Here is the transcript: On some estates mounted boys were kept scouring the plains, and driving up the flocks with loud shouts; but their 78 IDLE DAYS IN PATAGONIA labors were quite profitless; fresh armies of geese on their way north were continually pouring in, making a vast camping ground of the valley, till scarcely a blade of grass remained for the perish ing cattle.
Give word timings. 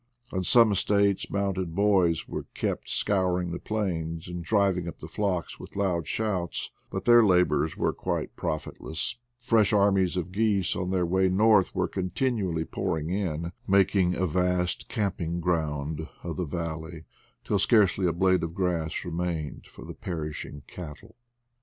On 0.33 0.43
some 0.43 0.71
estates 0.71 1.29
mounted 1.29 1.75
boys 1.75 2.27
were 2.27 2.47
kept 2.55 2.89
scouring 2.89 3.51
the 3.51 3.59
plains, 3.59 4.27
and 4.27 4.43
driving 4.43 4.87
up 4.87 4.99
the 4.99 5.07
flocks 5.07 5.59
with 5.59 5.75
loud 5.75 6.07
shouts; 6.07 6.71
but 6.89 7.05
their 7.05 7.19
78 7.19 7.25
IDLE 7.25 7.29
DAYS 7.29 7.43
IN 7.43 7.45
PATAGONIA 7.45 7.61
labors 7.67 7.77
were 7.77 7.93
quite 7.93 8.35
profitless; 8.35 9.17
fresh 9.41 9.71
armies 9.71 10.17
of 10.17 10.31
geese 10.31 10.75
on 10.75 10.89
their 10.89 11.05
way 11.05 11.29
north 11.29 11.75
were 11.75 11.87
continually 11.87 12.65
pouring 12.65 13.11
in, 13.11 13.51
making 13.67 14.15
a 14.15 14.25
vast 14.25 14.89
camping 14.89 15.39
ground 15.39 16.07
of 16.23 16.35
the 16.35 16.45
valley, 16.45 17.03
till 17.43 17.59
scarcely 17.59 18.07
a 18.07 18.11
blade 18.11 18.41
of 18.41 18.55
grass 18.55 19.05
remained 19.05 19.67
for 19.67 19.85
the 19.85 19.93
perish 19.93 20.43
ing 20.45 20.63
cattle. 20.65 21.15